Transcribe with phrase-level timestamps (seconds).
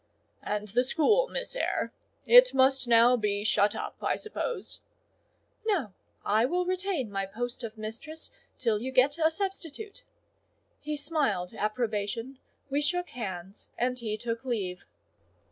[0.41, 1.93] "And the school, Miss Eyre?
[2.25, 4.81] It must now be shut up, I suppose?"
[5.63, 5.93] "No.
[6.25, 10.01] I will retain my post of mistress till you get a substitute."
[10.79, 14.87] He smiled approbation: we shook hands, and he took leave.